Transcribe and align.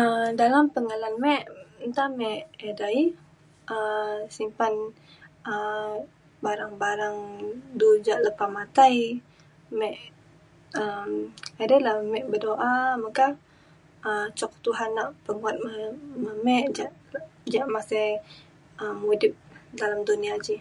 um 0.00 0.20
dalam 0.42 0.64
pengelan 0.74 1.14
me 1.24 1.34
nta 1.90 2.04
me 2.18 2.30
edei 2.68 3.00
um 3.74 4.12
simpan 4.36 4.74
um 5.52 5.92
barang 6.44 6.74
barang 6.82 7.18
du 7.78 7.88
ja 8.06 8.14
lepa 8.26 8.46
matai 8.56 8.96
me 9.78 9.90
um 10.82 11.10
edei 11.62 11.80
la 11.86 11.92
me 12.10 12.18
berdoa 12.30 12.74
meka 13.02 13.26
um 14.08 14.26
cuk 14.38 14.52
Tuhan 14.64 14.90
nak 14.98 15.08
penguat 15.24 15.56
me 15.66 15.72
me 16.44 16.56
ja 16.76 16.86
ja 17.54 17.62
masih 17.76 18.08
um 18.82 18.94
mudip 19.02 19.32
dalam 19.80 20.00
dunia 20.08 20.34
ji 20.46 20.56